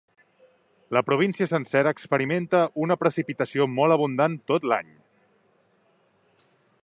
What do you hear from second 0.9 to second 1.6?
La província